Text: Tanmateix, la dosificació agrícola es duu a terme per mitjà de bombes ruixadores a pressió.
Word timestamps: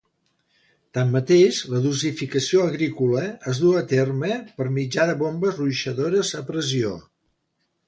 Tanmateix, 0.97 1.59
la 1.73 1.81
dosificació 1.83 2.63
agrícola 2.71 3.27
es 3.53 3.61
duu 3.65 3.77
a 3.83 3.85
terme 3.93 4.41
per 4.57 4.69
mitjà 4.81 5.07
de 5.13 5.17
bombes 5.23 5.63
ruixadores 5.63 6.35
a 6.43 6.45
pressió. 6.51 6.99